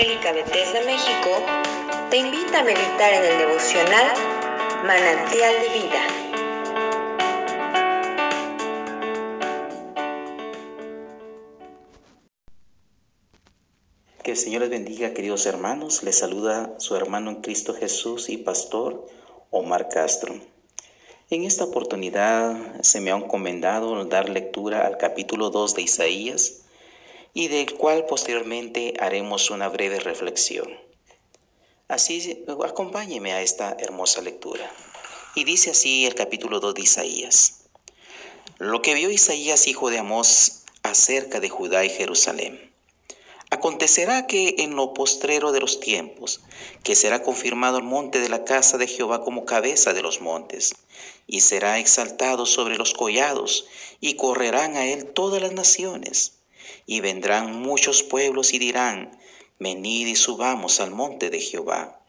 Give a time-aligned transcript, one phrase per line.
[0.00, 1.30] Evangélica Bethesda México
[2.08, 4.16] te invita a meditar en el devocional
[4.86, 6.06] Manantial de Vida.
[14.22, 16.02] Que el Señor les bendiga, queridos hermanos.
[16.02, 19.06] Les saluda su hermano en Cristo Jesús y pastor
[19.50, 20.34] Omar Castro.
[21.28, 26.62] En esta oportunidad se me ha encomendado dar lectura al capítulo 2 de Isaías
[27.32, 30.68] y del cual posteriormente haremos una breve reflexión.
[31.88, 34.70] Así, acompáñeme a esta hermosa lectura.
[35.34, 37.64] Y dice así el capítulo 2 de Isaías.
[38.58, 42.72] Lo que vio Isaías, hijo de Amós, acerca de Judá y Jerusalén.
[43.50, 46.40] Acontecerá que en lo postrero de los tiempos,
[46.84, 50.74] que será confirmado el monte de la casa de Jehová como cabeza de los montes,
[51.26, 53.66] y será exaltado sobre los collados,
[54.00, 56.39] y correrán a él todas las naciones
[56.86, 59.18] y vendrán muchos pueblos y dirán,
[59.58, 62.00] venid y subamos al monte de Jehová,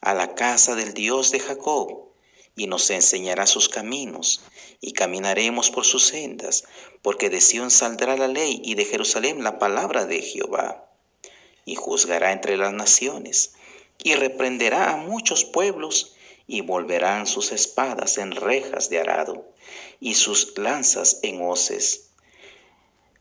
[0.00, 2.10] a la casa del Dios de Jacob,
[2.56, 4.42] y nos enseñará sus caminos,
[4.80, 6.64] y caminaremos por sus sendas,
[7.02, 10.90] porque de Sión saldrá la ley y de Jerusalén la palabra de Jehová.
[11.64, 13.54] Y juzgará entre las naciones,
[14.02, 16.14] y reprenderá a muchos pueblos,
[16.46, 19.46] y volverán sus espadas en rejas de arado,
[20.00, 22.09] y sus lanzas en hoces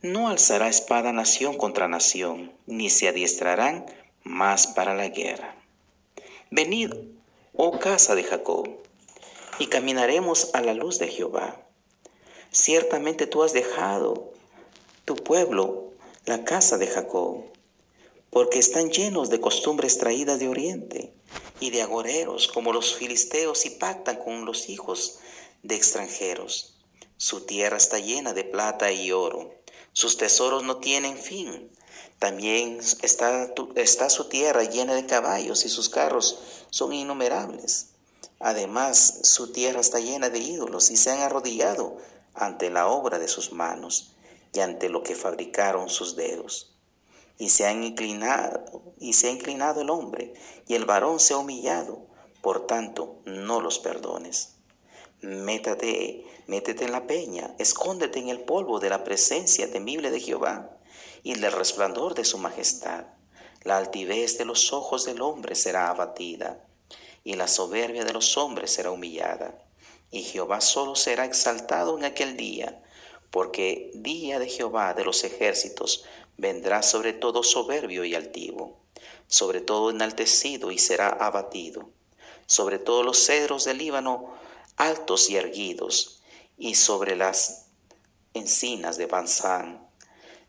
[0.02, 3.86] no alzará espada nación contra nación, ni se adiestrarán
[4.24, 5.56] más para la guerra.
[6.52, 6.94] Venid,
[7.54, 8.70] oh casa de Jacob,
[9.60, 11.62] y caminaremos a la luz de Jehová.
[12.50, 14.32] Ciertamente tú has dejado
[15.04, 15.92] tu pueblo,
[16.26, 17.44] la casa de Jacob,
[18.30, 21.12] porque están llenos de costumbres traídas de oriente
[21.60, 25.20] y de agoreros como los filisteos y pactan con los hijos
[25.62, 26.76] de extranjeros.
[27.18, 29.59] Su tierra está llena de plata y oro
[29.94, 31.72] sus tesoros no tienen fin.
[32.20, 37.88] También está, su tierra llena de caballos y sus carros son innumerables.
[38.40, 41.98] Además, su tierra está llena de ídolos y se han arrodillado
[42.34, 44.12] ante la obra de sus manos
[44.54, 46.74] y ante lo que fabricaron sus dedos.
[47.38, 50.34] Y se han inclinado, y se ha inclinado el hombre,
[50.68, 52.06] y el varón se ha humillado,
[52.42, 54.59] por tanto, no los perdones.
[55.22, 60.70] Métate, métete en la peña, escóndete en el polvo de la presencia temible de Jehová
[61.24, 63.06] y del resplandor de su majestad.
[63.64, 66.64] La altivez de los ojos del hombre será abatida,
[67.26, 69.62] y la soberbia de los hombres será humillada.
[70.10, 72.82] Y Jehová solo será exaltado en aquel día,
[73.30, 76.06] porque día de Jehová de los ejércitos
[76.38, 78.80] vendrá sobre todo soberbio y altivo,
[79.28, 81.90] sobre todo enaltecido y será abatido.
[82.46, 84.34] Sobre todos los cedros del Líbano
[84.80, 86.22] altos y erguidos,
[86.58, 87.66] y sobre las
[88.34, 89.86] encinas de Banzán,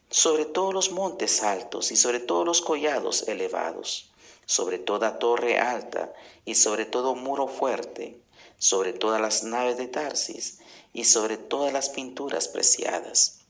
[0.09, 4.13] sobre todos los montes altos y sobre todos los collados elevados,
[4.47, 6.13] sobre toda torre alta
[6.45, 8.21] y sobre todo muro fuerte,
[8.57, 10.61] sobre todas las naves de Tarsis
[10.93, 13.41] y sobre todas las pinturas preciadas.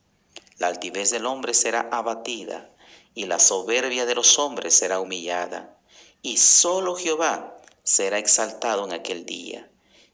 [0.56, 2.70] La altivez del hombre será abatida
[3.14, 5.78] y la soberbia de los hombres será humillada,
[6.22, 9.69] y solo Jehová será exaltado en aquel día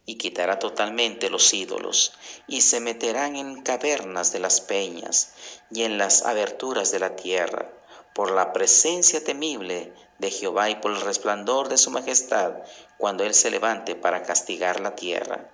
[0.07, 2.13] y quitará totalmente los ídolos,
[2.47, 5.33] y se meterán en cavernas de las peñas
[5.71, 7.69] y en las aberturas de la tierra,
[8.15, 12.55] por la presencia temible de Jehová y por el resplandor de su majestad,
[12.99, 15.51] cuando Él se levante para castigar la tierra.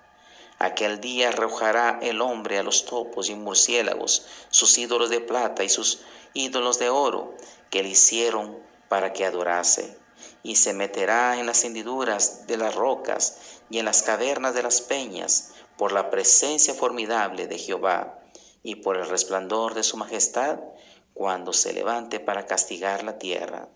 [0.59, 5.69] Aquel día arrojará el hombre a los topos y murciélagos, sus ídolos de plata y
[5.69, 6.01] sus
[6.33, 7.35] ídolos de oro,
[7.71, 9.97] que le hicieron para que adorase
[10.43, 13.37] y se meterá en las hendiduras de las rocas
[13.69, 18.19] y en las cavernas de las peñas por la presencia formidable de Jehová
[18.63, 20.59] y por el resplandor de su majestad
[21.13, 23.67] cuando se levante para castigar la tierra.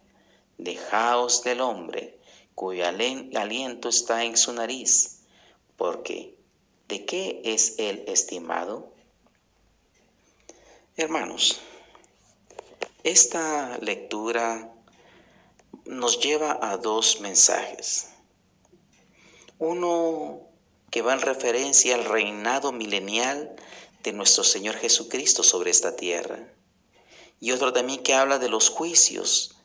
[0.58, 2.18] Dejaos del hombre
[2.56, 5.20] cuyo aliento está en su nariz,
[5.76, 6.36] porque
[6.88, 8.92] ¿de qué es él estimado?
[10.96, 11.60] Hermanos,
[13.04, 14.74] esta lectura
[15.88, 18.08] nos lleva a dos mensajes.
[19.58, 20.42] Uno
[20.92, 23.56] que va en referencia al reinado milenial
[24.04, 26.40] de nuestro Señor Jesucristo sobre esta tierra.
[27.40, 29.56] Y otro también que habla de los juicios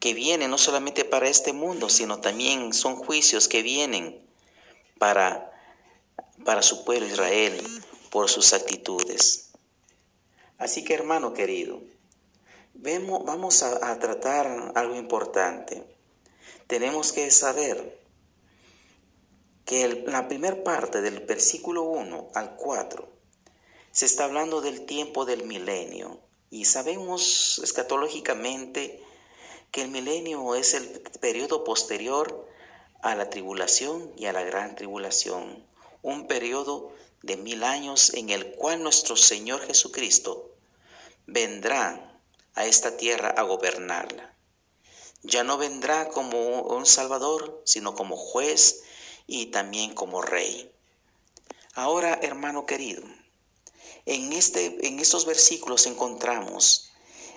[0.00, 4.24] que vienen no solamente para este mundo, sino también son juicios que vienen
[4.98, 5.50] para,
[6.44, 7.60] para su pueblo Israel
[8.10, 9.50] por sus actitudes.
[10.56, 11.80] Así que hermano querido,
[12.80, 15.82] Vemos, vamos a, tratar algo importante.
[16.68, 17.98] Tenemos que saber
[19.64, 23.08] que la primera parte del versículo 1 al 4
[23.90, 26.20] se está hablando del tiempo del milenio
[26.50, 29.02] y sabemos escatológicamente
[29.72, 30.86] que el milenio es el
[31.20, 32.48] periodo posterior
[33.02, 35.66] a la tribulación y a la gran tribulación,
[36.02, 36.92] un periodo
[37.24, 40.52] de mil años en el cual nuestro Señor Jesucristo
[41.26, 42.08] vendrá
[42.58, 44.34] a esta tierra a gobernarla.
[45.22, 48.82] Ya no vendrá como un Salvador, sino como juez
[49.28, 50.68] y también como rey.
[51.74, 53.04] Ahora, hermano querido,
[54.06, 56.90] en, este, en estos versículos encontramos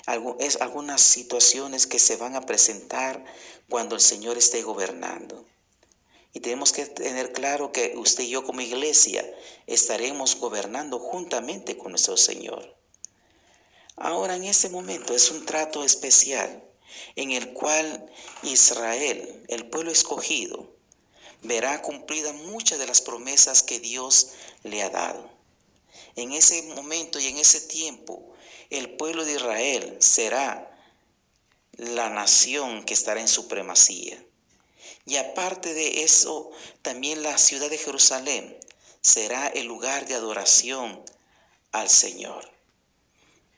[0.08, 3.24] algunas situaciones que se van a presentar
[3.70, 5.46] cuando el Señor esté gobernando.
[6.34, 9.24] Y tenemos que tener claro que usted y yo como iglesia
[9.68, 12.81] estaremos gobernando juntamente con nuestro Señor.
[14.04, 16.64] Ahora en ese momento es un trato especial
[17.16, 18.12] en el cual
[18.42, 20.68] Israel, el pueblo escogido,
[21.44, 24.30] verá cumplidas muchas de las promesas que Dios
[24.64, 25.30] le ha dado.
[26.16, 28.34] En ese momento y en ese tiempo,
[28.72, 30.76] el pueblo de Israel será
[31.74, 34.26] la nación que estará en supremacía.
[35.06, 36.50] Y aparte de eso,
[36.82, 38.58] también la ciudad de Jerusalén
[39.02, 41.04] será el lugar de adoración
[41.72, 42.51] al Señor.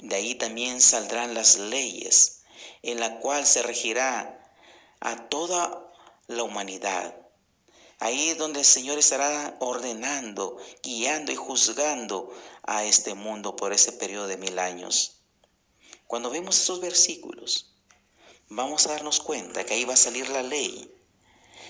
[0.04, 2.42] De ahí también saldrán las leyes,
[2.82, 4.54] en la cual se regirá
[5.00, 5.94] a toda
[6.28, 7.16] la humanidad.
[8.00, 13.94] Ahí es donde el Señor estará ordenando, guiando y juzgando a este mundo por ese
[13.94, 15.22] periodo de mil años.
[16.06, 17.74] Cuando vemos esos versículos,
[18.50, 20.94] vamos a darnos cuenta que ahí va a salir la ley,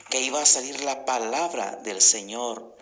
[0.10, 2.76] que ahí va a salir la palabra del Señor,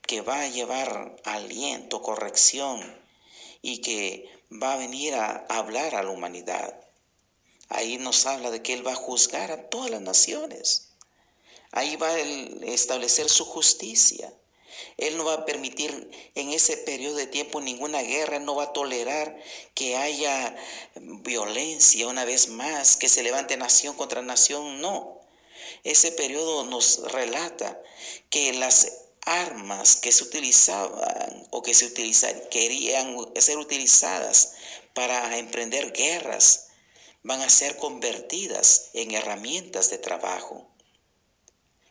[0.00, 2.80] que va a llevar aliento, corrección
[3.60, 6.78] y que va a venir a hablar a la humanidad.
[7.68, 10.88] Ahí nos habla de que Él va a juzgar a todas las naciones.
[11.72, 14.32] Ahí va a establecer su justicia.
[14.98, 18.72] Él no va a permitir en ese periodo de tiempo ninguna guerra, no va a
[18.72, 19.36] tolerar
[19.74, 20.56] que haya
[20.94, 25.20] violencia una vez más, que se levante nación contra nación, no.
[25.84, 27.80] Ese periodo nos relata
[28.30, 31.92] que las armas que se utilizaban o que se
[32.48, 34.52] querían ser utilizadas
[34.94, 36.68] para emprender guerras
[37.22, 40.68] van a ser convertidas en herramientas de trabajo.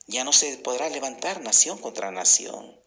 [0.07, 2.79] Ya no se podrá levantar nación contra nación.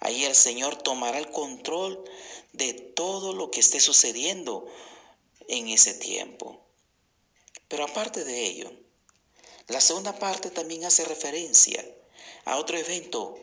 [0.00, 2.04] Ahí el Señor tomará el control
[2.52, 4.66] de todo lo que esté sucediendo
[5.48, 6.60] en ese tiempo.
[7.68, 8.70] Pero aparte de ello,
[9.68, 11.82] la segunda parte también hace referencia
[12.44, 13.38] a otro evento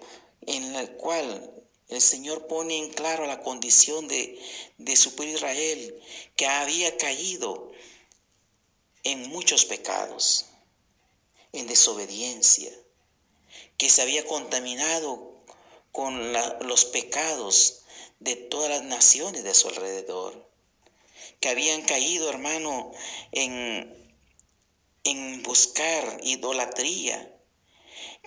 [0.47, 1.53] en el cual
[1.89, 4.39] el Señor pone en claro la condición de,
[4.77, 6.01] de su pueblo Israel,
[6.35, 7.71] que había caído
[9.03, 10.45] en muchos pecados,
[11.53, 12.71] en desobediencia,
[13.77, 15.33] que se había contaminado
[15.91, 17.83] con los pecados
[18.19, 20.47] de todas las naciones de su alrededor,
[21.39, 22.91] que habían caído, hermano,
[23.31, 24.15] en,
[25.03, 27.36] en buscar idolatría,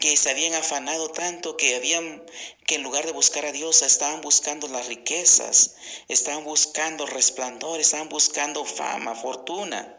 [0.00, 2.24] que se habían afanado tanto que habían
[2.66, 5.76] que en lugar de buscar a Dios estaban buscando las riquezas,
[6.08, 9.96] estaban buscando resplandor, estaban buscando fama, fortuna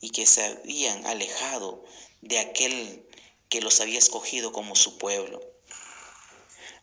[0.00, 1.84] y que se habían alejado
[2.22, 3.06] de aquel
[3.48, 5.40] que los había escogido como su pueblo.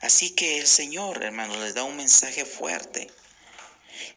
[0.02, 3.10] Así que el Señor, hermano, les da un mensaje fuerte.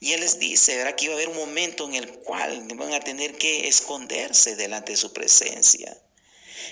[0.01, 2.93] Y Él les dice, verá que iba a haber un momento en el cual van
[2.93, 5.97] a tener que esconderse delante de su presencia.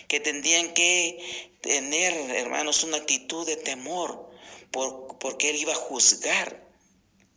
[0.09, 4.31] Que tendrían que tener, hermanos, una actitud de temor,
[4.71, 6.67] por, porque Él iba a juzgar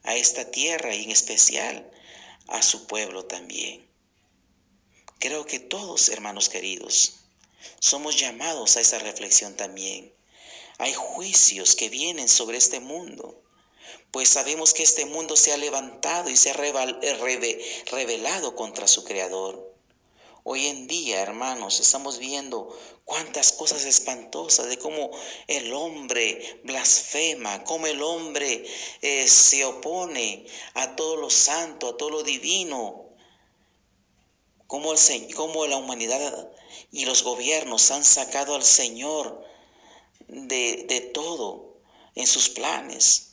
[0.03, 1.89] a esta tierra y en especial
[2.47, 3.87] a su pueblo también.
[5.19, 7.15] Creo que todos, hermanos queridos,
[7.79, 10.13] somos llamados a esa reflexión también.
[10.77, 13.41] Hay juicios que vienen sobre este mundo,
[14.11, 19.68] pues sabemos que este mundo se ha levantado y se ha revelado contra su creador.
[20.43, 22.69] Hoy en día, hermanos, estamos viendo
[23.03, 25.11] cuántas cosas espantosas de cómo
[25.47, 28.65] el hombre blasfema, cómo el hombre
[29.01, 33.09] eh, se opone a todo lo santo, a todo lo divino,
[34.67, 36.51] cómo, el, la humanidad
[36.91, 39.45] y los gobiernos han sacado al Señor
[40.27, 41.81] de, de todo
[42.15, 43.28] en sus planes.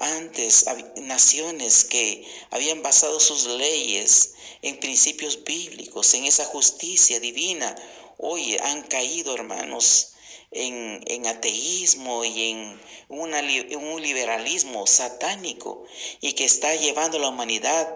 [0.00, 0.64] Antes,
[0.96, 7.76] naciones que habían basado sus leyes en principios bíblicos, en esa justicia divina,
[8.16, 10.14] hoy han caído, hermanos,
[10.52, 12.80] en, ateísmo y en,
[13.10, 15.84] en un liberalismo satánico
[16.22, 17.94] y que está llevando a la humanidad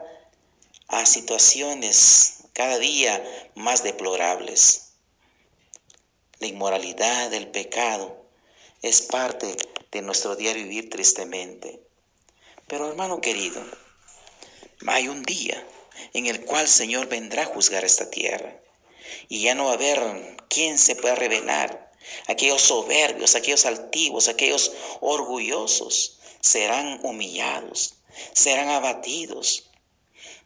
[0.89, 4.93] a situaciones cada día más deplorables.
[6.39, 8.27] La inmoralidad, el pecado,
[8.83, 9.57] es parte
[9.91, 11.84] de nuestro diario vivir tristemente.
[12.67, 13.63] Pero hermano querido,
[14.87, 15.63] hay un día
[16.13, 18.57] en el cual Señor vendrá a juzgar esta tierra.
[19.29, 21.93] Y ya no va a haber quien se pueda revelar.
[22.27, 27.95] Aquellos soberbios, aquellos altivos, aquellos orgullosos serán humillados,
[28.33, 29.71] serán abatidos.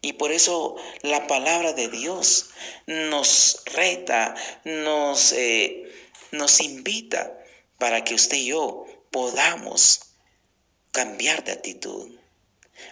[0.00, 2.50] Y por eso la palabra de Dios
[2.86, 4.34] nos reta,
[4.64, 5.92] nos, eh,
[6.30, 7.36] nos invita
[7.78, 10.07] para que usted y yo podamos
[10.98, 12.10] cambiar de actitud.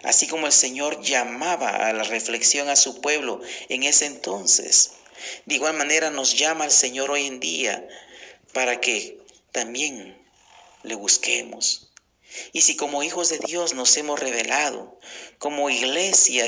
[0.04, 4.92] Así como el Señor llamaba a la reflexión a su pueblo en ese entonces,
[5.44, 7.84] de igual manera nos llama el Señor hoy en día
[8.52, 9.18] para que
[9.50, 10.16] también
[10.84, 11.90] le busquemos.
[12.52, 15.00] Y si como hijos de Dios nos hemos revelado,
[15.38, 16.44] como iglesia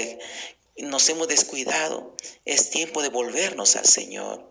[0.76, 4.48] nos hemos descuidado, es tiempo de volvernos al Señor.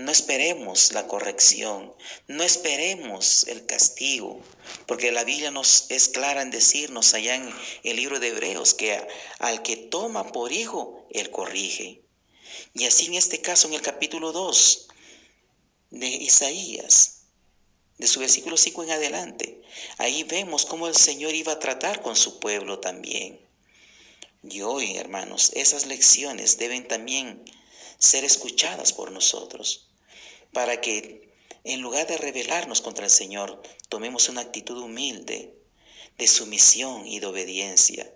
[0.00, 1.94] No esperemos la corrección,
[2.26, 4.40] no esperemos el castigo,
[4.86, 7.52] porque la Biblia nos es clara en decirnos allá en
[7.82, 8.98] el libro de Hebreos que
[9.40, 12.00] al que toma por hijo, él corrige.
[12.72, 14.88] Y así en este caso, en el capítulo 2
[15.90, 17.24] de Isaías,
[17.98, 19.60] de su versículo 5 en adelante,
[19.98, 23.38] ahí vemos cómo el Señor iba a tratar con su pueblo también.
[24.42, 27.44] Y hoy, hermanos, esas lecciones deben también
[27.98, 29.88] ser escuchadas por nosotros
[30.52, 31.30] para que
[31.64, 35.54] en lugar de rebelarnos contra el Señor, tomemos una actitud humilde,
[36.16, 38.12] de sumisión y de obediencia,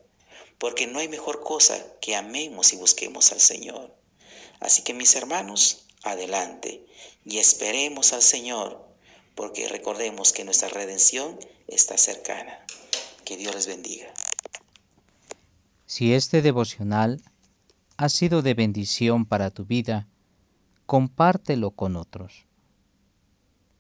[0.58, 3.94] porque no hay mejor cosa que amemos y busquemos al Señor.
[4.60, 6.84] Así que mis hermanos, adelante
[7.24, 8.86] y esperemos al Señor,
[9.34, 12.64] porque recordemos que nuestra redención está cercana.
[13.24, 14.12] Que Dios les bendiga.
[15.86, 17.22] Si este devocional
[17.96, 20.06] ha sido de bendición para tu vida,
[20.86, 22.46] compártelo con otros.